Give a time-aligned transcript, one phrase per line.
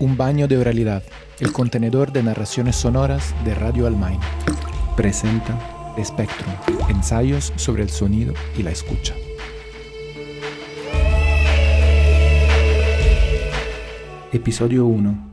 [0.00, 1.02] Un baño de oralidad,
[1.40, 4.20] el contenedor de narraciones sonoras de Radio Almain.
[4.96, 5.58] Presenta
[6.00, 6.54] Spectrum,
[6.88, 9.14] ensayos sobre el sonido y la escucha.
[14.32, 15.28] Episodio 1.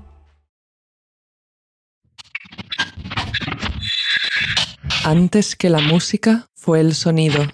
[5.04, 7.46] Antes que la música fue el sonido,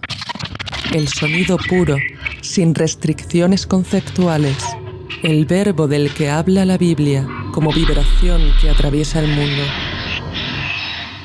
[0.93, 1.97] el sonido puro,
[2.39, 4.55] sin restricciones conceptuales,
[5.23, 9.61] el verbo del que habla la Biblia como vibración que atraviesa el mundo.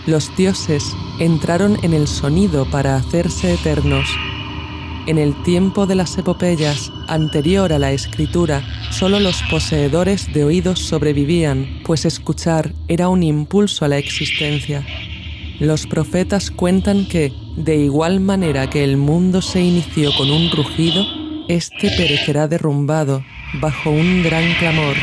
[0.06, 4.06] Los dioses entraron en el sonido para hacerse eternos.
[5.06, 10.80] En el tiempo de las epopeyas, anterior a la escritura, solo los poseedores de oídos
[10.80, 14.84] sobrevivían, pues escuchar era un impulso a la existencia.
[15.58, 21.02] Los profetas cuentan que, de igual manera que el mundo se inició con un rugido,
[21.48, 23.22] éste perecerá derrumbado
[23.60, 24.96] bajo un gran clamor.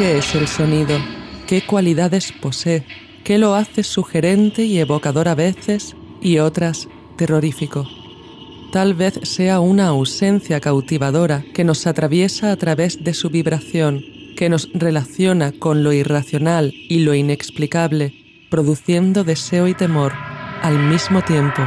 [0.00, 0.98] ¿Qué es el sonido?
[1.46, 2.86] ¿Qué cualidades posee?
[3.22, 7.86] ¿Qué lo hace sugerente y evocador a veces y otras terrorífico?
[8.72, 14.04] Tal vez sea una ausencia cautivadora que nos atraviesa a través de su vibración,
[14.36, 18.14] que nos relaciona con lo irracional y lo inexplicable,
[18.48, 20.12] produciendo deseo y temor
[20.62, 21.62] al mismo tiempo.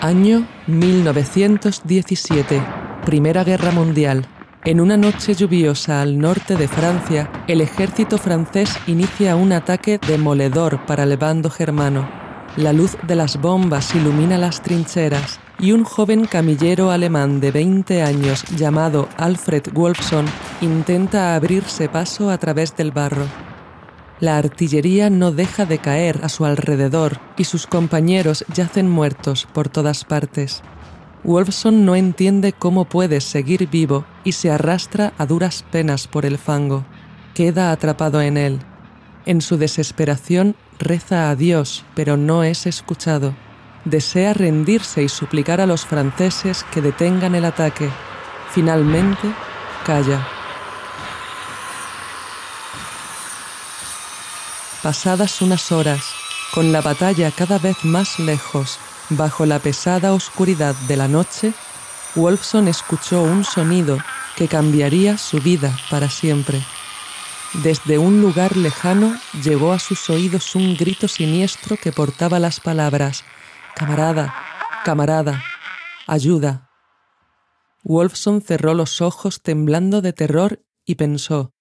[0.00, 2.62] Año 1917,
[3.04, 4.28] Primera Guerra Mundial.
[4.64, 10.86] En una noche lluviosa al norte de Francia, el ejército francés inicia un ataque demoledor
[10.86, 12.08] para el bando germano.
[12.56, 18.02] La luz de las bombas ilumina las trincheras y un joven camillero alemán de 20
[18.02, 20.26] años llamado Alfred Wolfson
[20.60, 23.26] intenta abrirse paso a través del barro.
[24.20, 29.68] La artillería no deja de caer a su alrededor y sus compañeros yacen muertos por
[29.68, 30.62] todas partes.
[31.24, 36.36] Wolfson no entiende cómo puede seguir vivo y se arrastra a duras penas por el
[36.36, 36.84] fango.
[37.34, 38.60] Queda atrapado en él.
[39.24, 43.34] En su desesperación reza a Dios, pero no es escuchado.
[43.84, 47.88] Desea rendirse y suplicar a los franceses que detengan el ataque.
[48.50, 49.32] Finalmente,
[49.86, 50.26] calla.
[54.82, 56.04] Pasadas unas horas,
[56.52, 58.80] con la batalla cada vez más lejos,
[59.10, 61.52] bajo la pesada oscuridad de la noche,
[62.14, 63.98] Wolfson escuchó un sonido
[64.36, 66.62] que cambiaría su vida para siempre.
[67.62, 73.24] Desde un lugar lejano llegó a sus oídos un grito siniestro que portaba las palabras
[73.74, 74.34] Camarada,
[74.84, 75.42] camarada,
[76.06, 76.68] ayuda.
[77.84, 81.54] Wolfson cerró los ojos temblando de terror y pensó,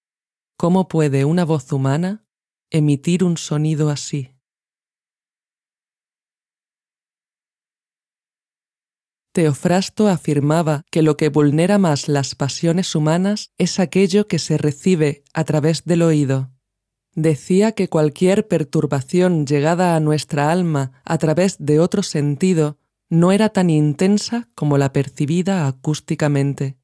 [0.57, 2.25] ¿cómo puede una voz humana
[2.71, 4.33] emitir un sonido así.
[9.33, 15.23] Teofrasto afirmaba que lo que vulnera más las pasiones humanas es aquello que se recibe
[15.33, 16.51] a través del oído.
[17.13, 22.77] Decía que cualquier perturbación llegada a nuestra alma a través de otro sentido
[23.09, 26.77] no era tan intensa como la percibida acústicamente.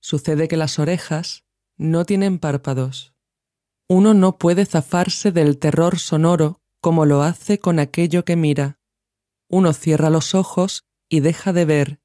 [0.00, 1.44] Sucede que las orejas
[1.76, 3.14] no tienen párpados
[3.90, 8.78] uno no puede zafarse del terror sonoro como lo hace con aquello que mira.
[9.48, 12.00] Uno cierra los ojos y deja de ver.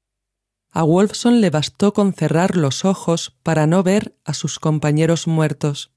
[0.70, 5.92] A Wolfson le bastó con cerrar los ojos para no ver a sus compañeros muertos.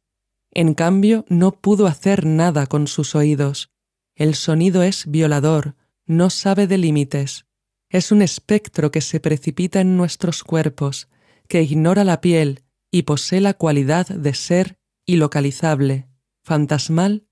[0.51, 3.71] En cambio, no pudo hacer nada con sus oídos.
[4.15, 5.75] El sonido es violador,
[6.05, 7.45] no sabe de límites.
[7.89, 11.09] Es un espectro que se precipita en nuestros cuerpos,
[11.47, 16.07] que ignora la piel y posee la cualidad de ser ilocalizable,
[16.43, 17.27] fantasmal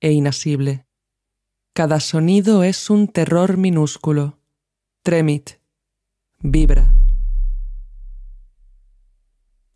[0.00, 0.86] e inasible.
[1.72, 4.39] Cada sonido es un terror minúsculo.
[5.02, 5.52] Tremit.
[6.40, 6.94] Vibra.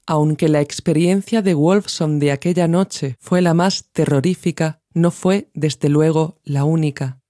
[0.06, 5.88] Aunque la experiencia de Wolfson de aquella noche fue la más terrorífica, no fue, desde
[5.88, 7.22] luego, la única.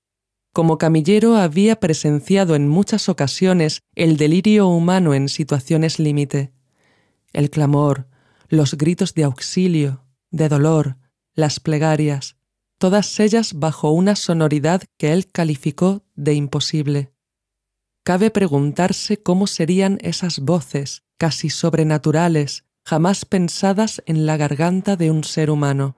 [0.52, 6.52] Como camillero había presenciado en muchas ocasiones el delirio humano en situaciones límite.
[7.32, 8.08] El clamor,
[8.48, 10.96] los gritos de auxilio, de dolor,
[11.36, 12.36] las plegarias,
[12.78, 17.13] todas ellas bajo una sonoridad que él calificó de imposible.
[18.04, 25.24] Cabe preguntarse cómo serían esas voces, casi sobrenaturales, jamás pensadas en la garganta de un
[25.24, 25.96] ser humano.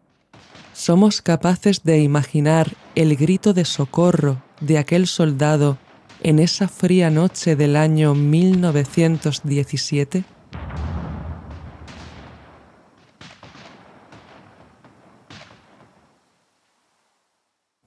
[0.73, 5.79] Somos capaces de imaginar el grito de socorro de aquel soldado
[6.23, 10.23] en esa fría noche del año 1917?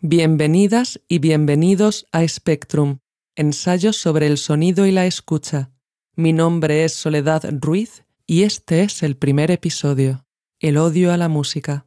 [0.01, 2.99] Bienvenidas y bienvenidos a Spectrum,
[3.39, 5.71] ensayos sobre el sonido y la escucha.
[6.17, 10.25] Mi nombre es Soledad Ruiz y este es el primer episodio,
[10.59, 11.85] El odio a la música.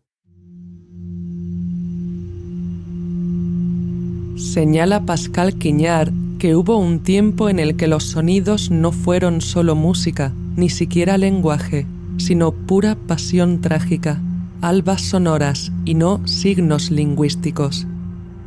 [4.34, 9.74] Señala Pascal Quiñar que hubo un tiempo en el que los sonidos no fueron solo
[9.74, 14.22] música, ni siquiera lenguaje, sino pura pasión trágica,
[14.62, 17.86] albas sonoras y no signos lingüísticos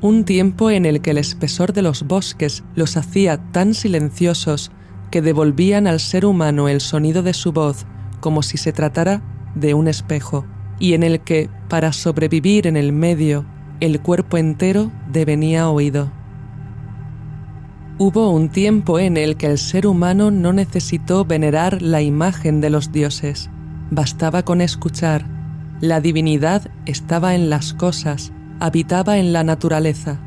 [0.05, 4.71] un tiempo en el que el espesor de los bosques los hacía tan silenciosos
[5.09, 7.87] que devolvían al ser humano el sonido de su voz
[8.19, 9.23] como si se tratara
[9.55, 10.45] de un espejo,
[10.77, 13.45] y en el que, para sobrevivir en el medio,
[13.79, 16.11] el cuerpo entero devenía oído.
[17.97, 22.69] Hubo un tiempo en el que el ser humano no necesitó venerar la imagen de
[22.69, 23.49] los dioses,
[23.89, 25.25] bastaba con escuchar,
[25.81, 30.19] la divinidad estaba en las cosas, habitaba en la naturaleza.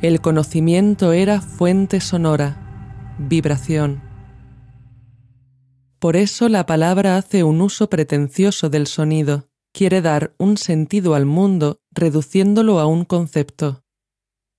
[0.00, 4.02] El conocimiento era fuente sonora, vibración.
[5.98, 11.26] Por eso la palabra hace un uso pretencioso del sonido, quiere dar un sentido al
[11.26, 13.82] mundo reduciéndolo a un concepto.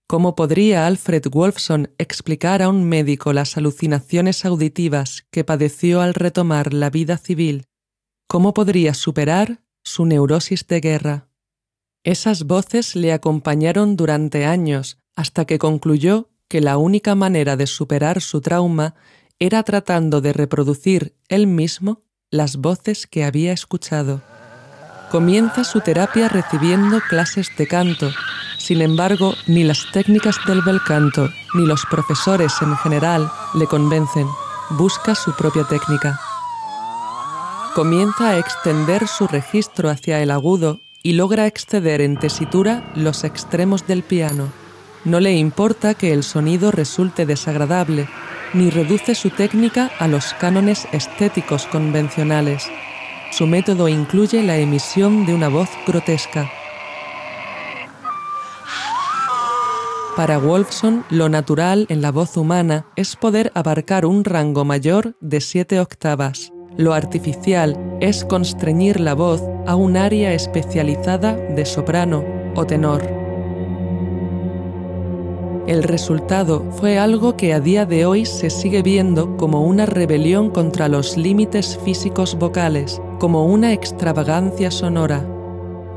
[0.07, 6.73] ¿Cómo podría Alfred Wolfson explicar a un médico las alucinaciones auditivas que padeció al retomar
[6.73, 7.65] la vida civil?
[8.27, 11.29] ¿Cómo podría superar su neurosis de guerra?
[12.05, 18.21] Esas voces le acompañaron durante años hasta que concluyó que la única manera de superar
[18.21, 18.93] su trauma
[19.39, 24.21] era tratando de reproducir él mismo las voces que había escuchado.
[25.09, 28.11] Comienza su terapia recibiendo clases de canto.
[28.59, 34.27] Sin embargo, ni las técnicas del bel canto ni los profesores en general le convencen.
[34.77, 36.19] Busca su propia técnica.
[37.73, 43.85] Comienza a extender su registro hacia el agudo y logra exceder en tesitura los extremos
[43.85, 44.47] del piano.
[45.03, 48.09] No le importa que el sonido resulte desagradable,
[48.55, 52.71] ni reduce su técnica a los cánones estéticos convencionales.
[53.31, 56.49] Su método incluye la emisión de una voz grotesca.
[60.15, 65.39] Para Wolfson, lo natural en la voz humana es poder abarcar un rango mayor de
[65.39, 66.51] siete octavas.
[66.77, 72.23] Lo artificial es constreñir la voz a un área especializada de soprano
[72.55, 73.01] o tenor.
[75.67, 80.51] El resultado fue algo que a día de hoy se sigue viendo como una rebelión
[80.51, 85.25] contra los límites físicos vocales, como una extravagancia sonora.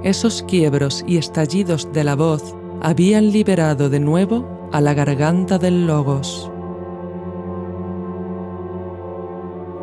[0.05, 5.87] Esos quiebros y estallidos de la voz habían liberado de nuevo a la garganta del
[5.87, 6.51] logos.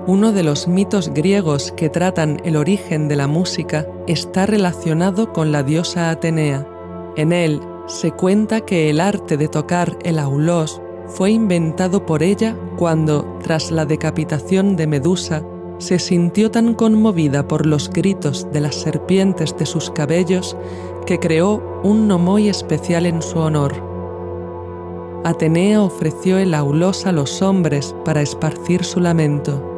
[0.08, 5.52] Uno de los mitos griegos que tratan el origen de la música está relacionado con
[5.52, 6.68] la diosa Atenea.
[7.16, 12.56] En él se cuenta que el arte de tocar el aulós fue inventado por ella
[12.78, 15.44] cuando, tras la decapitación de Medusa,
[15.80, 20.56] se sintió tan conmovida por los gritos de las serpientes de sus cabellos
[21.08, 23.74] que creó un muy especial en su honor.
[25.24, 29.75] Atenea ofreció el aulós a los hombres para esparcir su lamento.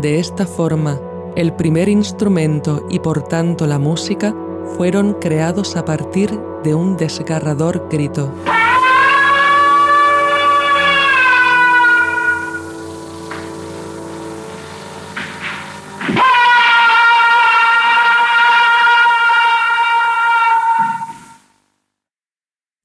[0.00, 1.00] De esta forma,
[1.34, 4.32] el primer instrumento y por tanto la música
[4.76, 6.30] fueron creados a partir
[6.62, 8.32] de un desgarrador grito.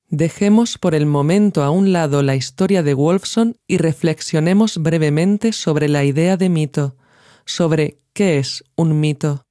[0.09, 5.87] Dejemos por el momento a un lado la historia de Wolfson y reflexionemos brevemente sobre
[5.87, 6.95] la idea de mito,
[7.45, 9.43] sobre qué es un mito.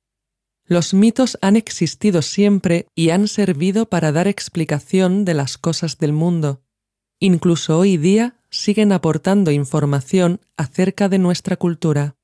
[0.66, 6.12] Los mitos han existido siempre y han servido para dar explicación de las cosas del
[6.12, 6.62] mundo.
[7.18, 12.16] Incluso hoy día siguen aportando información acerca de nuestra cultura.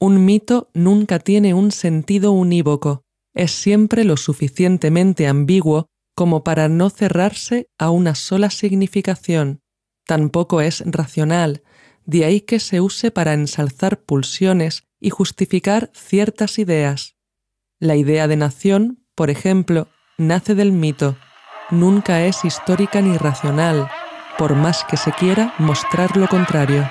[0.00, 3.02] Un mito nunca tiene un sentido unívoco,
[3.34, 9.60] es siempre lo suficientemente ambiguo como para no cerrarse a una sola significación.
[10.04, 11.62] Tampoco es racional,
[12.08, 17.16] de ahí que se use para ensalzar pulsiones y justificar ciertas ideas.
[17.78, 21.18] La idea de nación, por ejemplo, nace del mito,
[21.70, 23.90] nunca es histórica ni racional,
[24.38, 26.88] por más que se quiera mostrar lo contrario.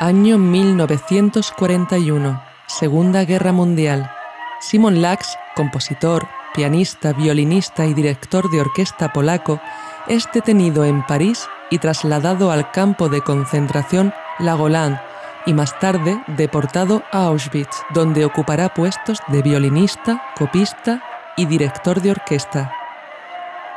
[0.00, 4.10] Año 1941, Segunda Guerra Mundial.
[4.58, 9.60] Simon Lax, compositor, pianista, violinista y director de orquesta polaco,
[10.06, 15.00] es detenido en París y trasladado al campo de concentración La Golande
[15.46, 21.02] y más tarde deportado a Auschwitz, donde ocupará puestos de violinista, copista
[21.36, 22.72] y director de orquesta.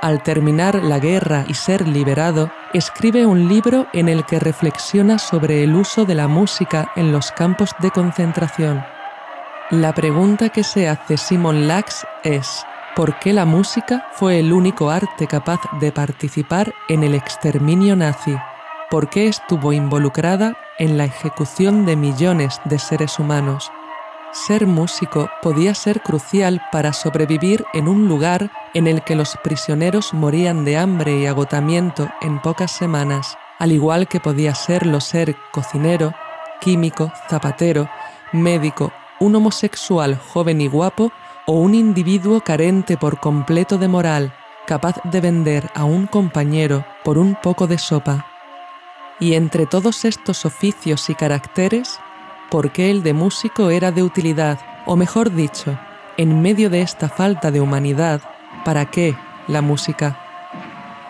[0.02, 5.64] Al terminar la guerra y ser liberado, escribe un libro en el que reflexiona sobre
[5.64, 8.95] el uso de la música en los campos de concentración.
[9.72, 12.64] La pregunta que se hace Simon Lax es,
[12.96, 18.38] ¿por qué la música fue el único arte capaz de participar en el exterminio nazi?
[18.92, 23.72] ¿Por qué estuvo involucrada en la ejecución de millones de seres humanos?
[24.34, 30.14] Ser músico podía ser crucial para sobrevivir en un lugar en el que los prisioneros
[30.14, 36.14] morían de hambre y agotamiento en pocas semanas, al igual que podía serlo ser cocinero,
[36.62, 37.90] químico, zapatero,
[38.32, 41.12] médico, un homosexual joven y guapo
[41.46, 44.34] o un individuo carente por completo de moral,
[44.66, 48.26] capaz de vender a un compañero por un poco de sopa.
[49.20, 52.00] Y entre todos estos oficios y caracteres,
[52.50, 54.60] ¿por qué el de músico era de utilidad?
[54.86, 55.78] O mejor dicho,
[56.18, 58.22] en medio de esta falta de humanidad,
[58.66, 59.16] ¿para qué
[59.48, 60.20] la música?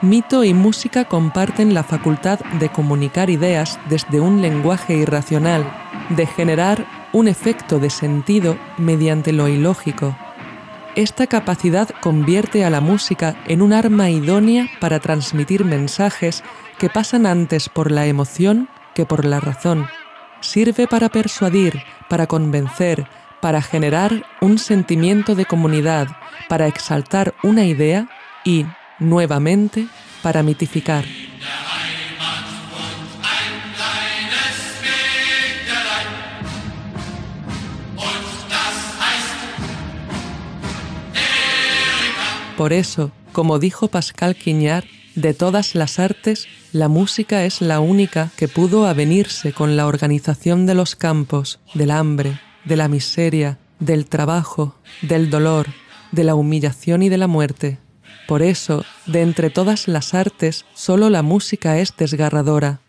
[0.02, 5.66] Mito y música comparten la facultad de comunicar ideas desde un lenguaje irracional,
[6.10, 6.86] de generar
[7.16, 10.18] un efecto de sentido mediante lo ilógico.
[10.98, 16.44] Esta capacidad convierte a la música en un arma idónea para transmitir mensajes
[16.78, 19.88] que pasan antes por la emoción que por la razón.
[20.42, 23.08] Sirve para persuadir, para convencer,
[23.42, 26.10] para generar un sentimiento de comunidad,
[26.50, 28.10] para exaltar una idea
[28.44, 28.66] y,
[29.00, 29.88] nuevamente,
[30.22, 31.06] para mitificar.
[42.58, 44.86] Por eso, como dijo Pascal Quignard,
[45.16, 50.66] de todas las artes, la música es la única que pudo avenirse con la organización
[50.66, 55.68] de los campos, del hambre, de la miseria, del trabajo, del dolor,
[56.12, 57.78] de la humillación y de la muerte.
[58.28, 62.80] Por eso, de entre todas las artes, solo la música es desgarradora.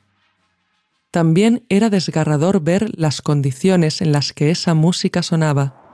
[1.11, 5.86] También era desgarrador ver las condiciones en las que esa música sonaba.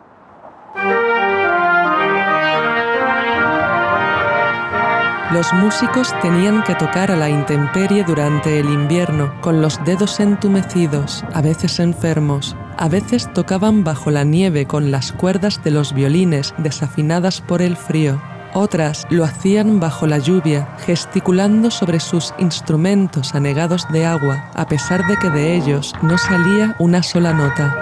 [5.33, 11.25] Los músicos tenían que tocar a la intemperie durante el invierno, con los dedos entumecidos,
[11.33, 12.55] a veces enfermos.
[12.77, 17.79] A veces tocaban bajo la nieve con las cuerdas de los violines desafinadas por el
[17.79, 18.21] frío.
[18.53, 25.07] Otras lo hacían bajo la lluvia, gesticulando sobre sus instrumentos anegados de agua, a pesar
[25.07, 27.75] de que de ellos no salía una sola nota.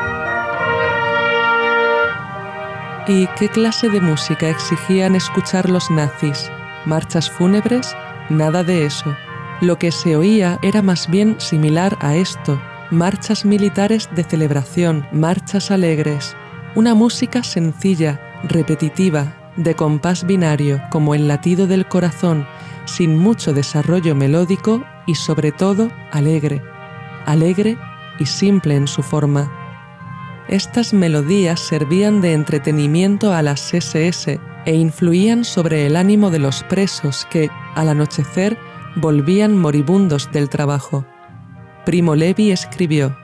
[3.08, 6.48] ¿Y qué clase de música exigían escuchar los nazis?
[6.84, 7.94] Marchas fúnebres,
[8.28, 9.14] nada de eso.
[9.60, 12.60] Lo que se oía era más bien similar a esto,
[12.90, 16.36] marchas militares de celebración, marchas alegres,
[16.74, 22.46] una música sencilla, repetitiva, de compás binario, como el latido del corazón,
[22.86, 26.62] sin mucho desarrollo melódico y sobre todo alegre,
[27.26, 27.76] alegre
[28.18, 29.50] y simple en su forma.
[30.48, 36.62] Estas melodías servían de entretenimiento a las SS e influían sobre el ánimo de los
[36.64, 38.58] presos que, al anochecer,
[38.96, 41.04] volvían moribundos del trabajo.
[41.84, 43.16] Primo Levi escribió,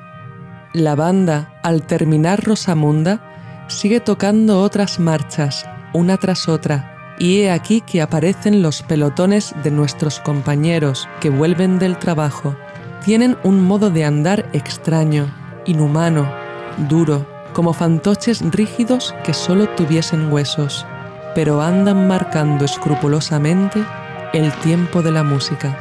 [0.73, 7.81] La banda, al terminar Rosamunda, sigue tocando otras marchas, una tras otra, y he aquí
[7.81, 12.57] que aparecen los pelotones de nuestros compañeros que vuelven del trabajo.
[13.05, 15.33] Tienen un modo de andar extraño,
[15.65, 16.31] inhumano,
[16.89, 20.85] duro, como fantoches rígidos que solo tuviesen huesos
[21.37, 23.85] pero andan marcando escrupulosamente
[24.33, 25.79] el tiempo de la música.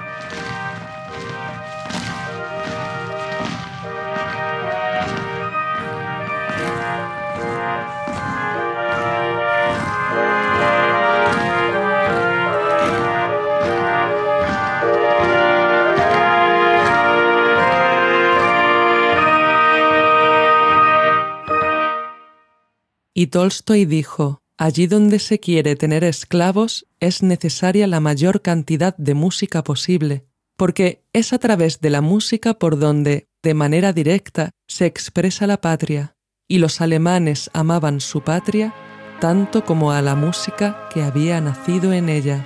[23.13, 29.13] Y Tolstoy dijo, Allí donde se quiere tener esclavos es necesaria la mayor cantidad de
[29.13, 34.85] música posible, porque es a través de la música por donde, de manera directa, se
[34.85, 36.15] expresa la patria,
[36.47, 38.73] y los alemanes amaban su patria
[39.19, 42.45] tanto como a la música que había nacido en ella.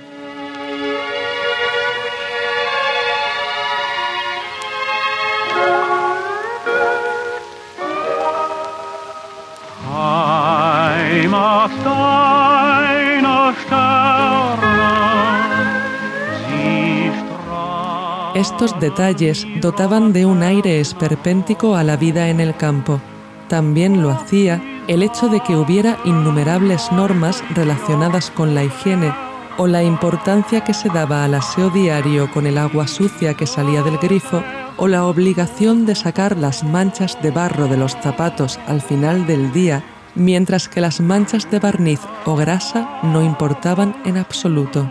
[18.34, 23.00] Estos detalles dotaban de un aire esperpéntico a la vida en el campo.
[23.48, 29.12] También lo hacía el hecho de que hubiera innumerables normas relacionadas con la higiene
[29.58, 33.82] o la importancia que se daba al aseo diario con el agua sucia que salía
[33.82, 34.42] del grifo
[34.76, 39.52] o la obligación de sacar las manchas de barro de los zapatos al final del
[39.52, 44.90] día, mientras que las manchas de barniz o grasa no importaban en absoluto,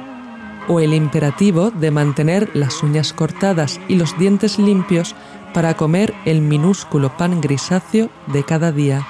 [0.67, 5.15] o el imperativo de mantener las uñas cortadas y los dientes limpios
[5.53, 9.05] para comer el minúsculo pan grisáceo de cada día.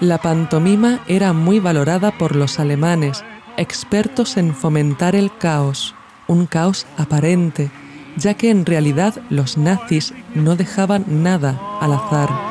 [0.00, 3.22] La pantomima era muy valorada por los alemanes,
[3.56, 5.94] expertos en fomentar el caos,
[6.26, 7.70] un caos aparente,
[8.16, 12.49] ya que en realidad los nazis no dejaban nada al azar.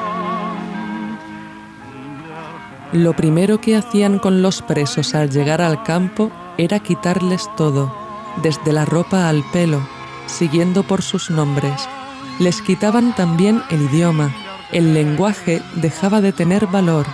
[2.92, 7.94] Lo primero que hacían con los presos al llegar al campo era quitarles todo,
[8.42, 9.88] desde la ropa al pelo,
[10.28, 11.88] siguiendo por sus nombres.
[12.40, 14.34] Les quitaban también el idioma,
[14.72, 17.06] el lenguaje dejaba de tener valor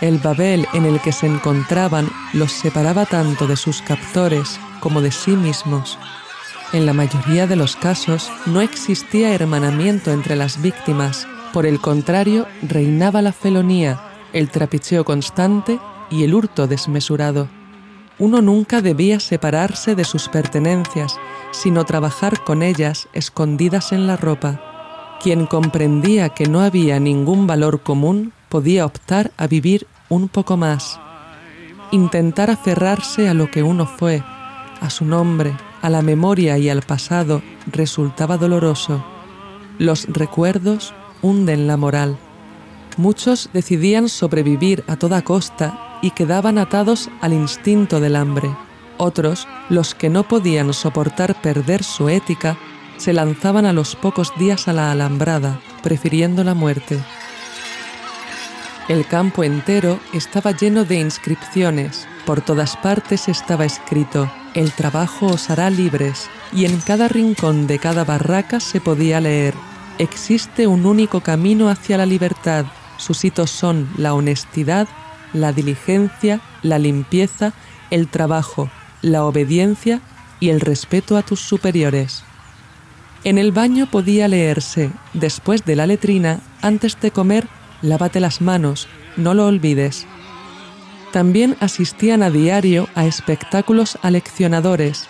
[0.00, 5.10] el Babel en el que se encontraban los separaba tanto de sus captores como de
[5.10, 5.98] sí mismos.
[6.72, 12.46] En la mayoría de los casos no existía hermanamiento entre las víctimas, por el contrario
[12.62, 14.00] reinaba la felonía,
[14.32, 15.78] el trapicheo constante
[16.10, 17.48] y el hurto desmesurado.
[18.18, 21.16] Uno nunca debía separarse de sus pertenencias,
[21.52, 24.60] sino trabajar con ellas escondidas en la ropa.
[25.22, 30.98] Quien comprendía que no había ningún valor común podía optar a vivir un poco más,
[31.90, 34.22] intentar aferrarse a lo que uno fue,
[34.80, 39.04] a su nombre, a la memoria y al pasado resultaba doloroso.
[39.78, 42.18] Los recuerdos hunden la moral.
[42.98, 48.50] Muchos decidían sobrevivir a toda costa y quedaban atados al instinto del hambre.
[48.96, 52.58] Otros, los que no podían soportar perder su ética,
[52.96, 56.98] se lanzaban a los pocos días a la alambrada, prefiriendo la muerte.
[58.88, 62.08] El campo entero estaba lleno de inscripciones.
[62.26, 67.78] Por todas partes estaba escrito, el trabajo os hará libres, y en cada rincón de
[67.78, 69.54] cada barraca se podía leer,
[69.98, 72.66] existe un único camino hacia la libertad,
[72.98, 74.86] sus hitos son la honestidad,
[75.32, 77.54] la diligencia, la limpieza,
[77.90, 80.00] el trabajo, la obediencia
[80.40, 82.24] y el respeto a tus superiores.
[83.24, 87.48] En el baño podía leerse, después de la letrina, antes de comer,
[87.82, 90.06] lávate las manos, no lo olvides.
[91.12, 95.08] También asistían a diario a espectáculos aleccionadores.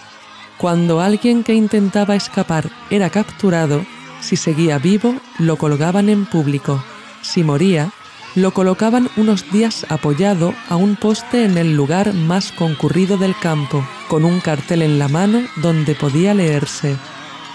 [0.56, 3.84] Cuando alguien que intentaba escapar era capturado,
[4.20, 6.82] si seguía vivo, lo colgaban en público.
[7.22, 7.90] Si moría,
[8.34, 13.84] lo colocaban unos días apoyado a un poste en el lugar más concurrido del campo,
[14.08, 16.96] con un cartel en la mano donde podía leerse,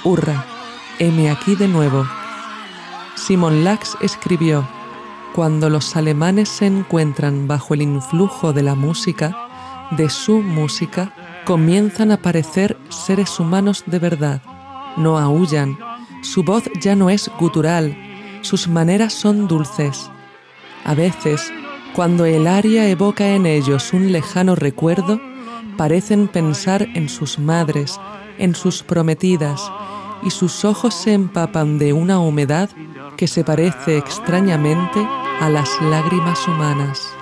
[0.04, 0.46] Hurra,
[1.00, 2.06] heme aquí de nuevo.
[3.16, 4.68] Simon Lax escribió,
[5.34, 9.36] cuando los alemanes se encuentran bajo el influjo de la música,
[9.92, 11.14] de su música,
[11.46, 14.42] comienzan a parecer seres humanos de verdad.
[14.98, 15.78] No aullan,
[16.22, 17.96] su voz ya no es gutural,
[18.44, 20.12] sus maneras son dulces.
[20.86, 21.52] A veces,
[21.96, 25.20] cuando el aria evoca en ellos un lejano recuerdo,
[25.78, 28.00] parecen pensar en sus madres,
[28.38, 29.72] en sus prometidas,
[30.22, 32.70] y sus ojos se empapan de una humedad
[33.18, 35.08] que se parece extrañamente
[35.40, 37.14] a las lágrimas humanas.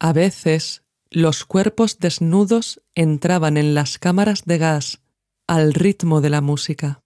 [0.00, 5.02] A veces los cuerpos desnudos entraban en las cámaras de gas
[5.46, 7.02] al ritmo de la música.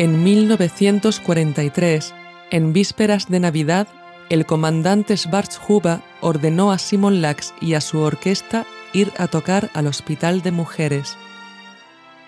[0.00, 2.14] En 1943,
[2.50, 3.86] en vísperas de Navidad,
[4.30, 9.86] el comandante Schwarzhuber ordenó a Simon Lax y a su orquesta ir a tocar al
[9.86, 11.16] Hospital de Mujeres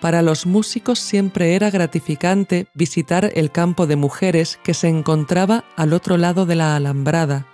[0.02, 5.92] para los músicos siempre era gratificante visitar el campo de mujeres que se encontraba al
[5.92, 7.46] otro lado de la alambrada,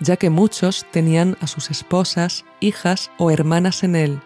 [0.00, 4.20] ya que muchos tenían a sus esposas, hijas o hermanas en él.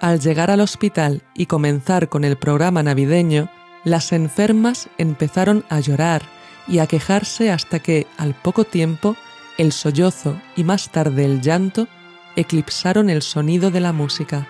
[0.00, 3.48] Al llegar al hospital y comenzar con el programa navideño,
[3.84, 6.22] las enfermas empezaron a llorar
[6.66, 9.16] y a quejarse hasta que, al poco tiempo,
[9.58, 11.86] el sollozo y más tarde el llanto
[12.36, 14.48] eclipsaron el sonido de la música.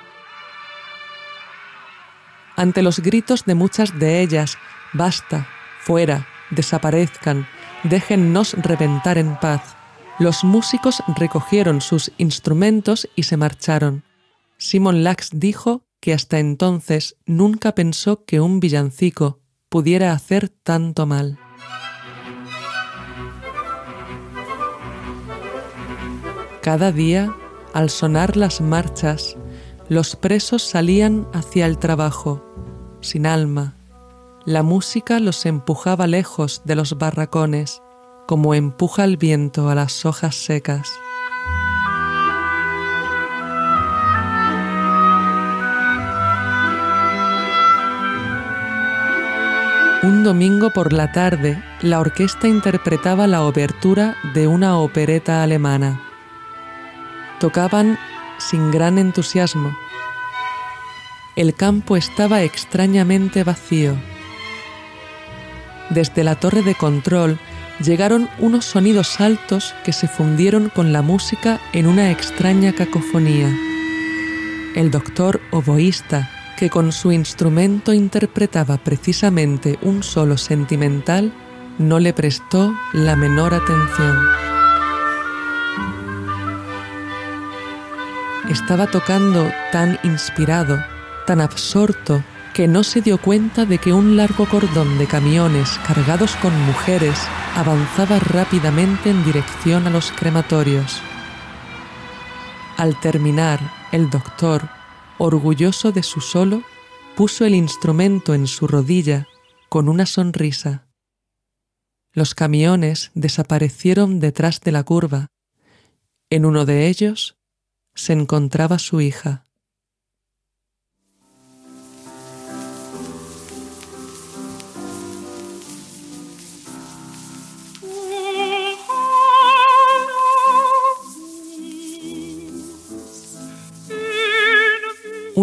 [2.56, 4.56] Ante los gritos de muchas de ellas,
[4.92, 5.48] basta,
[5.80, 7.48] fuera, desaparezcan,
[7.82, 9.76] déjennos reventar en paz,
[10.20, 14.04] los músicos recogieron sus instrumentos y se marcharon.
[14.58, 19.40] Simon Lax dijo que hasta entonces nunca pensó que un villancico
[19.70, 21.38] pudiera hacer tanto mal.
[26.60, 27.34] Cada día,
[27.72, 29.38] al sonar las marchas,
[29.88, 32.44] los presos salían hacia el trabajo,
[33.00, 33.74] sin alma.
[34.44, 37.80] La música los empujaba lejos de los barracones,
[38.28, 40.92] como empuja el viento a las hojas secas.
[50.04, 55.98] Un domingo por la tarde, la orquesta interpretaba la obertura de una opereta alemana.
[57.40, 57.98] Tocaban
[58.36, 59.74] sin gran entusiasmo.
[61.36, 63.96] El campo estaba extrañamente vacío.
[65.88, 67.38] Desde la torre de control
[67.80, 73.48] llegaron unos sonidos altos que se fundieron con la música en una extraña cacofonía.
[74.76, 81.32] El doctor oboísta que con su instrumento interpretaba precisamente un solo sentimental,
[81.78, 84.16] no le prestó la menor atención.
[88.50, 90.78] Estaba tocando tan inspirado,
[91.26, 96.36] tan absorto, que no se dio cuenta de que un largo cordón de camiones cargados
[96.36, 97.18] con mujeres
[97.56, 101.02] avanzaba rápidamente en dirección a los crematorios.
[102.76, 104.68] Al terminar, el doctor,
[105.18, 106.62] orgulloso de su solo,
[107.16, 109.28] puso el instrumento en su rodilla
[109.68, 110.86] con una sonrisa.
[112.12, 115.28] Los camiones desaparecieron detrás de la curva.
[116.30, 117.36] En uno de ellos
[117.94, 119.44] se encontraba su hija.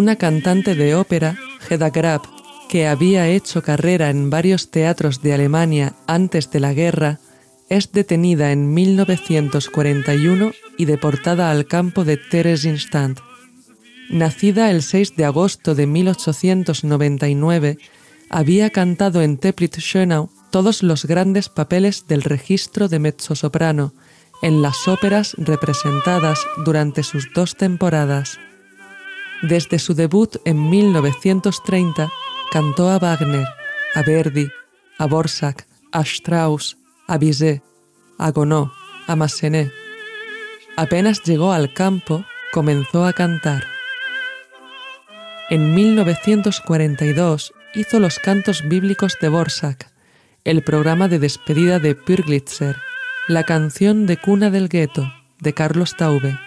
[0.01, 1.37] Una cantante de ópera,
[1.69, 2.21] Hedda Grab,
[2.67, 7.19] que había hecho carrera en varios teatros de Alemania antes de la guerra,
[7.69, 13.19] es detenida en 1941 y deportada al campo de Theresienstadt.
[14.09, 17.77] Nacida el 6 de agosto de 1899,
[18.31, 23.93] había cantado en Teplitz Schönau todos los grandes papeles del registro de mezzosoprano
[24.41, 28.39] en las óperas representadas durante sus dos temporadas.
[29.41, 32.11] Desde su debut en 1930
[32.51, 33.47] cantó a Wagner,
[33.95, 34.51] a Verdi,
[34.99, 36.77] a Borsak, a Strauss,
[37.07, 37.63] a Bizet,
[38.19, 38.67] a Gounod,
[39.07, 39.73] a Massenet.
[40.77, 43.65] Apenas llegó al campo, comenzó a cantar.
[45.49, 49.91] En 1942 hizo los cantos bíblicos de Borsak,
[50.43, 52.77] el programa de despedida de Pürglitzer,
[53.27, 56.37] la canción de cuna del gueto de Carlos Taube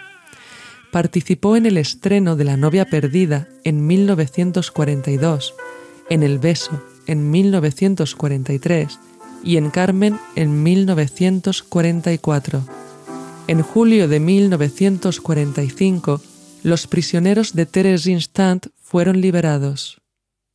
[0.95, 5.53] participó en el estreno de La novia perdida en 1942,
[6.09, 8.97] en El beso en 1943
[9.43, 12.65] y en Carmen en 1944.
[13.47, 16.21] En julio de 1945,
[16.63, 20.01] los prisioneros de Theresienstadt fueron liberados.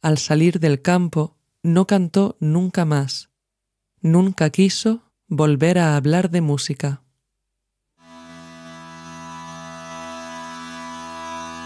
[0.01, 3.29] Al salir del campo, no cantó nunca más.
[4.01, 7.03] Nunca quiso volver a hablar de música.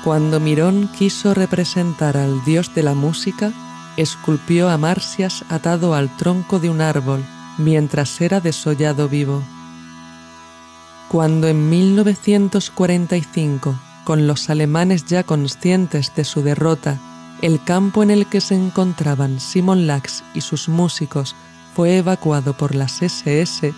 [0.04, 3.54] Cuando Mirón quiso representar al dios de la música,
[3.96, 7.24] esculpió a Marsias atado al tronco de un árbol
[7.56, 9.42] mientras era desollado vivo.
[11.08, 16.98] Cuando en 1945, con los alemanes ya conscientes de su derrota,
[17.40, 21.34] el campo en el que se encontraban Simon Lax y sus músicos
[21.74, 23.72] fue evacuado por las SS,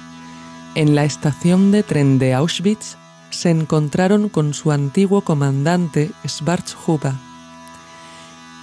[0.75, 2.97] en la estación de tren de Auschwitz
[3.31, 7.13] se encontraron con su antiguo comandante Schwarzhuber.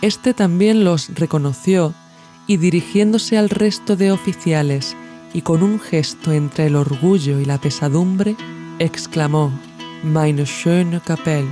[0.02, 1.94] Este también los reconoció
[2.48, 4.96] y dirigiéndose al resto de oficiales
[5.34, 8.36] y con un gesto entre el orgullo y la pesadumbre,
[8.80, 9.52] exclamó,
[10.04, 11.48] Meine schöne Kapelle,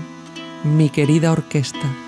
[0.63, 2.00] mi querida orquesta.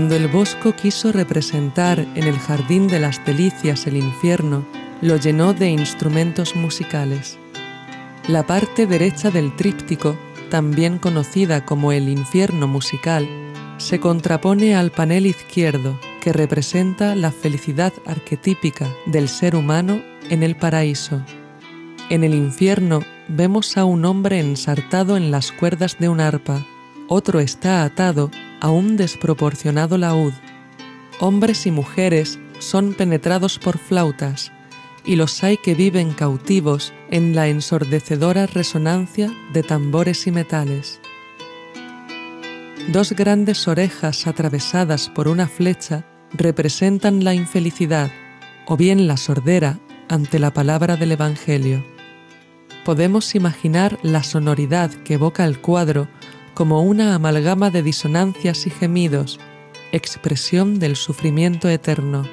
[0.00, 4.64] Cuando el Bosco quiso representar en el Jardín de las Delicias el infierno,
[5.02, 7.38] lo llenó de instrumentos musicales.
[8.26, 10.16] La parte derecha del tríptico,
[10.48, 13.28] también conocida como el infierno musical,
[13.76, 20.56] se contrapone al panel izquierdo, que representa la felicidad arquetípica del ser humano en el
[20.56, 21.22] paraíso.
[22.08, 26.64] En el infierno vemos a un hombre ensartado en las cuerdas de un arpa,
[27.06, 30.32] otro está atado a un desproporcionado laúd.
[31.18, 34.52] Hombres y mujeres son penetrados por flautas,
[35.04, 41.00] y los hay que viven cautivos en la ensordecedora resonancia de tambores y metales.
[42.88, 48.10] Dos grandes orejas atravesadas por una flecha representan la infelicidad
[48.66, 51.84] o bien la sordera ante la palabra del Evangelio.
[52.84, 56.08] Podemos imaginar la sonoridad que evoca el cuadro
[56.60, 59.40] como una amalgama de disonancias y gemidos,
[59.92, 62.28] expresión del sufrimiento eterno.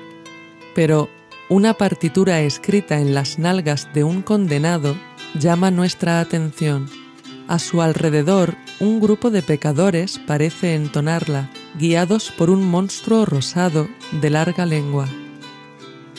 [0.75, 1.09] Pero
[1.47, 4.97] una partitura escrita en las nalgas de un condenado
[5.39, 6.89] llama nuestra atención.
[7.47, 14.29] A su alrededor, un grupo de pecadores parece entonarla, guiados por un monstruo rosado de
[14.29, 15.07] larga lengua.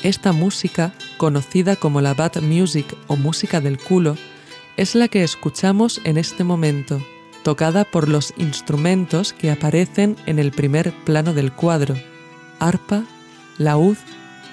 [0.03, 4.17] Esta música, conocida como la bad music o música del culo,
[4.79, 7.03] es la que escuchamos en este momento,
[7.49, 11.97] tocada por los instrumentos que aparecen en el primer plano del cuadro,
[12.59, 13.05] arpa,
[13.57, 13.97] laúd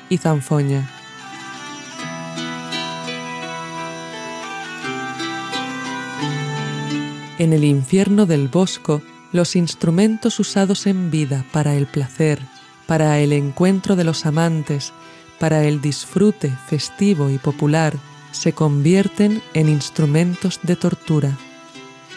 [0.08, 0.90] y zanfoña.
[7.38, 9.02] En el infierno del bosco,
[9.34, 12.40] los instrumentos usados en vida para el placer,
[12.88, 14.94] para el encuentro de los amantes,
[15.38, 17.94] para el disfrute festivo y popular,
[18.32, 21.38] se convierten en instrumentos de tortura.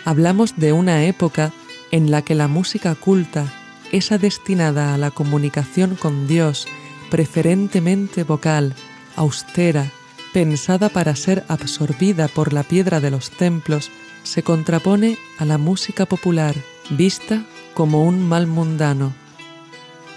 [0.09, 1.53] Hablamos de una época
[1.91, 3.45] en la que la música culta,
[3.93, 6.67] esa destinada a la comunicación con Dios,
[7.11, 8.75] preferentemente vocal,
[9.17, 9.93] austera,
[10.33, 13.91] pensada para ser absorbida por la piedra de los templos,
[14.23, 16.55] se contrapone a la música popular,
[16.89, 17.45] vista
[17.75, 19.13] como un mal mundano.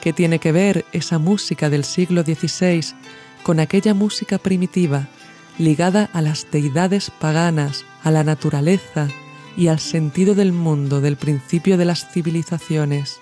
[0.01, 2.95] ¿Qué tiene que ver esa música del siglo XVI
[3.43, 5.09] con aquella música primitiva,
[5.57, 9.09] ligada a las deidades paganas, a la naturaleza
[9.57, 13.19] y al sentido del mundo del principio de las civilizaciones?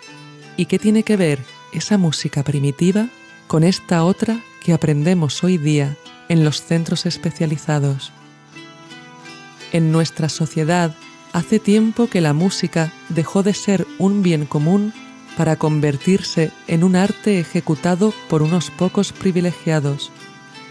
[0.57, 1.39] ¿Y qué tiene que ver
[1.73, 3.07] esa música primitiva
[3.47, 5.95] con esta otra que aprendemos hoy día
[6.27, 8.11] en los centros especializados?
[9.71, 10.95] En nuestra sociedad
[11.33, 14.93] hace tiempo que la música dejó de ser un bien común
[15.37, 20.11] para convertirse en un arte ejecutado por unos pocos privilegiados,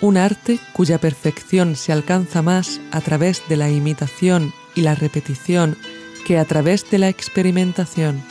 [0.01, 5.77] un arte cuya perfección se alcanza más a través de la imitación y la repetición
[6.27, 8.23] que a través de la experimentación.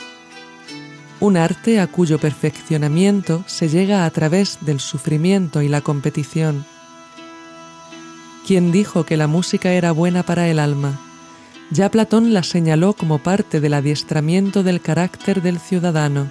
[1.20, 6.64] Un arte a cuyo perfeccionamiento se llega a través del sufrimiento y la competición
[8.48, 10.98] quien dijo que la música era buena para el alma.
[11.70, 16.30] Ya Platón la señaló como parte del adiestramiento del carácter del ciudadano,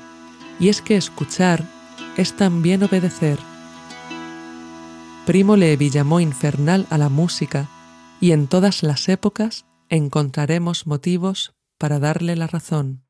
[0.60, 1.64] y es que escuchar
[2.18, 3.38] es también obedecer.
[5.28, 7.68] Primo Levi llamó infernal a la música,
[8.20, 13.04] y en todas las épocas encontraremos motivos para darle la razón.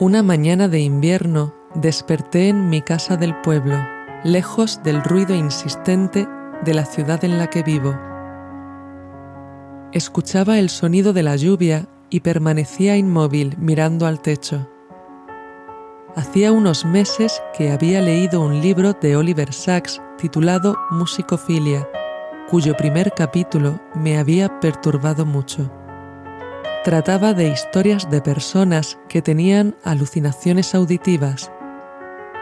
[0.00, 3.76] Una mañana de invierno desperté en mi casa del pueblo,
[4.22, 6.28] lejos del ruido insistente
[6.64, 8.07] de la ciudad en la que vivo.
[9.92, 14.68] Escuchaba el sonido de la lluvia y permanecía inmóvil mirando al techo.
[16.16, 21.88] Hacía unos meses que había leído un libro de Oliver Sacks titulado Musicofilia,
[22.48, 25.70] cuyo primer capítulo me había perturbado mucho
[26.88, 31.52] trataba de historias de personas que tenían alucinaciones auditivas.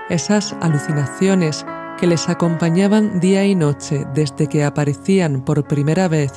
[0.09, 1.67] Esas alucinaciones
[1.99, 6.31] que les acompañaban día y noche desde que aparecían por primera vez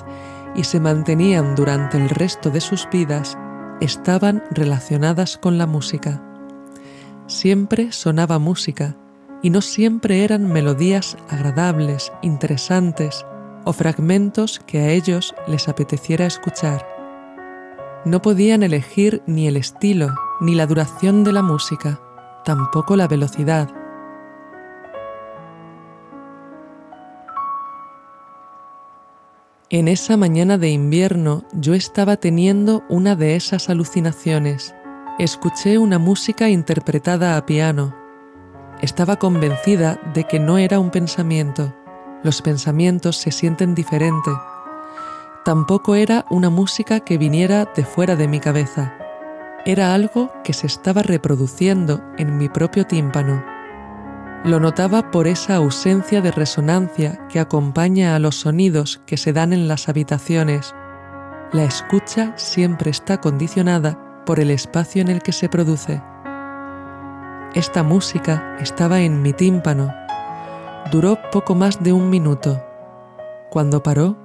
[0.55, 3.37] y se mantenían durante el resto de sus vidas,
[3.81, 6.21] estaban relacionadas con la música.
[7.27, 8.95] Siempre sonaba música
[9.41, 13.25] y no siempre eran melodías agradables, interesantes
[13.65, 16.85] o fragmentos que a ellos les apeteciera escuchar.
[18.05, 21.99] No podían elegir ni el estilo, ni la duración de la música,
[22.45, 23.69] tampoco la velocidad.
[29.71, 34.73] En esa mañana de invierno yo estaba teniendo una de esas alucinaciones
[35.19, 37.93] Escuché una música interpretada a piano.
[38.81, 41.75] Estaba convencida de que no era un pensamiento.
[42.23, 44.31] Los pensamientos se sienten diferente.
[45.43, 48.97] Tampoco era una música que viniera de fuera de mi cabeza.
[49.65, 53.58] Era algo que se estaba reproduciendo en mi propio tímpano.
[54.45, 59.51] Lo notaba por esa ausencia de resonancia que acompaña a los sonidos que se dan
[59.51, 60.73] en las habitaciones.
[61.51, 66.01] La escucha siempre está condicionada por el espacio en el que se produce.
[67.53, 69.93] Esta música estaba en mi tímpano.
[70.89, 72.63] Duró poco más de un minuto.
[73.49, 74.15] Cuando paró,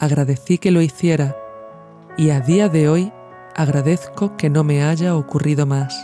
[0.00, 1.36] agradecí que lo hiciera
[2.16, 3.12] y a día de hoy
[3.54, 5.94] agradezco que no me haya ocurrido más.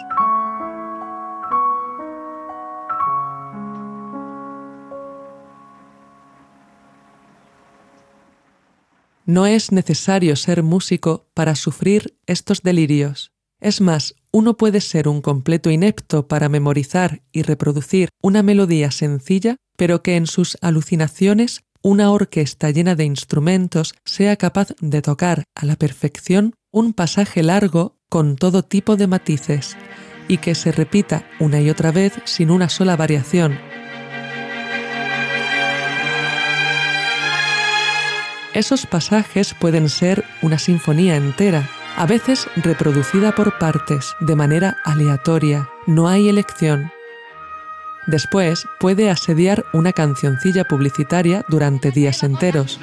[9.28, 13.30] No es necesario ser músico para sufrir estos delirios.
[13.60, 19.56] Es más, uno puede ser un completo inepto para memorizar y reproducir una melodía sencilla,
[19.76, 25.66] pero que en sus alucinaciones una orquesta llena de instrumentos sea capaz de tocar a
[25.66, 29.76] la perfección un pasaje largo con todo tipo de matices
[30.26, 33.58] y que se repita una y otra vez sin una sola variación,
[38.58, 45.68] Esos pasajes pueden ser una sinfonía entera, a veces reproducida por partes, de manera aleatoria,
[45.86, 46.90] no hay elección.
[48.08, 52.80] Después puede asediar una cancioncilla publicitaria durante días enteros.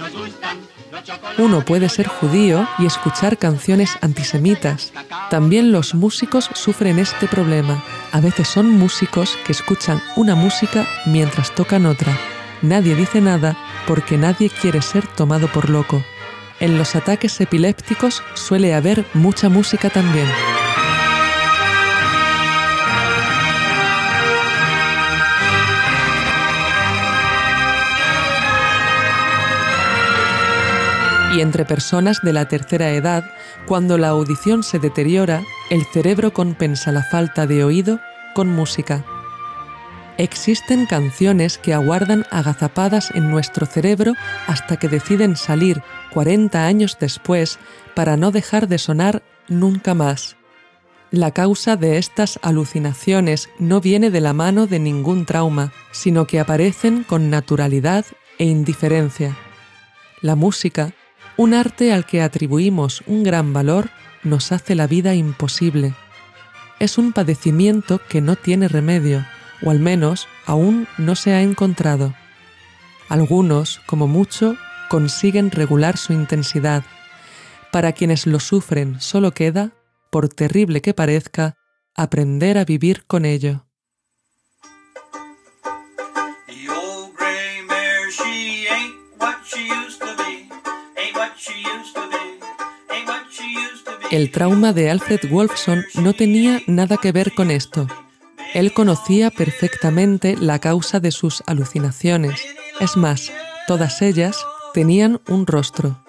[1.37, 4.93] Uno puede ser judío y escuchar canciones antisemitas.
[5.29, 7.83] También los músicos sufren este problema.
[8.13, 12.17] A veces son músicos que escuchan una música mientras tocan otra.
[12.61, 16.03] Nadie dice nada porque nadie quiere ser tomado por loco.
[16.59, 20.27] En los ataques epilépticos suele haber mucha música también.
[31.35, 33.25] Y entre personas de la tercera edad,
[33.65, 37.99] cuando la audición se deteriora, el cerebro compensa la falta de oído
[38.33, 39.03] con música.
[40.17, 44.13] Existen canciones que aguardan agazapadas en nuestro cerebro
[44.47, 45.81] hasta que deciden salir
[46.13, 47.59] 40 años después
[47.95, 50.37] para no dejar de sonar nunca más.
[51.11, 56.39] La causa de estas alucinaciones no viene de la mano de ningún trauma, sino que
[56.39, 58.05] aparecen con naturalidad
[58.37, 59.37] e indiferencia.
[60.21, 60.93] La música,
[61.35, 63.89] un arte al que atribuimos un gran valor,
[64.23, 65.93] nos hace la vida imposible.
[66.79, 69.25] Es un padecimiento que no tiene remedio
[69.61, 72.13] o al menos aún no se ha encontrado.
[73.09, 74.55] Algunos, como mucho,
[74.89, 76.83] consiguen regular su intensidad.
[77.71, 79.71] Para quienes lo sufren solo queda,
[80.09, 81.57] por terrible que parezca,
[81.95, 83.65] aprender a vivir con ello.
[94.11, 97.87] El trauma de Alfred Wolfson no tenía nada que ver con esto.
[98.55, 102.39] Él conocía perfectamente la causa de sus alucinaciones.
[102.79, 103.33] Es más,
[103.67, 104.37] todas ellas
[104.73, 105.99] tenían un rostro.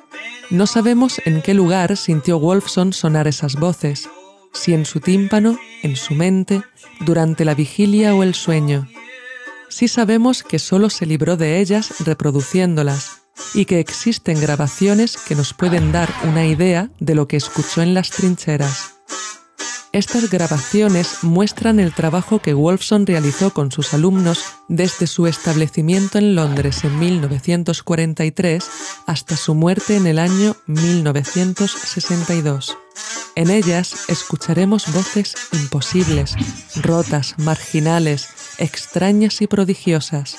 [0.51, 4.09] No sabemos en qué lugar sintió Wolfson sonar esas voces,
[4.53, 6.63] si en su tímpano, en su mente,
[7.01, 8.87] durante la vigilia o el sueño.
[9.69, 13.23] Sí sabemos que solo se libró de ellas reproduciéndolas
[13.55, 17.93] y que existen grabaciones que nos pueden dar una idea de lo que escuchó en
[17.93, 18.96] las trincheras.
[19.97, 26.35] Estas grabaciones muestran el trabajo que Wolfson realizó con sus alumnos desde su establecimiento en
[26.35, 28.63] Londres en 1943
[29.07, 32.77] hasta su muerte en el año 1962.
[33.37, 36.35] En ellas escucharemos voces imposibles,
[36.83, 38.29] rotas, marginales,
[38.59, 40.37] extrañas y prodigiosas.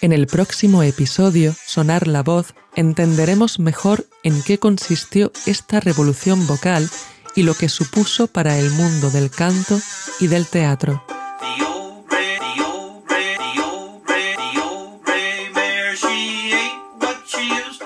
[0.00, 6.88] En el próximo episodio, Sonar la Voz, entenderemos mejor en qué consistió esta revolución vocal
[7.36, 9.78] y lo que supuso para el mundo del canto
[10.18, 11.04] y del teatro.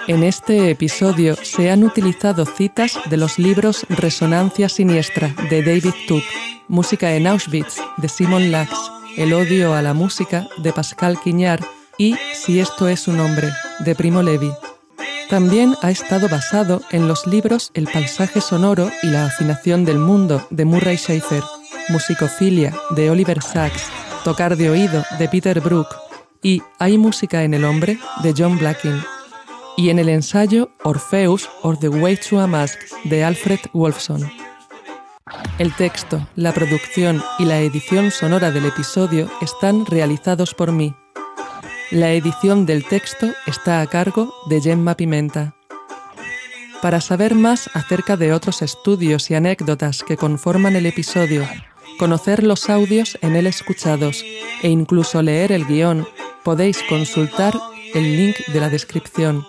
[0.07, 6.25] En este episodio se han utilizado citas de los libros Resonancia Siniestra de David Tuck,
[6.67, 8.73] Música en Auschwitz de Simon Lax,
[9.17, 11.65] El odio a la música de Pascal Quignard
[11.97, 13.51] y Si esto es un hombre
[13.85, 14.51] de Primo Levi.
[15.31, 20.45] También ha estado basado en los libros El paisaje sonoro y la afinación del mundo
[20.51, 21.45] de Murray Schafer,
[21.89, 23.85] Musicofilia de Oliver Sacks,
[24.25, 25.87] Tocar de oído de Peter Brook
[26.43, 29.01] y Hay música en el hombre de John Blacking,
[29.77, 34.29] y en el ensayo Orpheus or the Way to a Mask de Alfred Wolfson.
[35.59, 40.93] El texto, la producción y la edición sonora del episodio están realizados por mí.
[41.91, 45.57] La edición del texto está a cargo de Gemma Pimenta.
[46.81, 51.45] Para saber más acerca de otros estudios y anécdotas que conforman el episodio,
[51.99, 54.25] conocer los audios en él escuchados
[54.63, 56.07] e incluso leer el guion,
[56.45, 57.55] podéis consultar
[57.93, 59.45] el link de la descripción.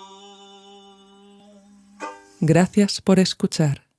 [2.39, 3.90] Gracias por escuchar.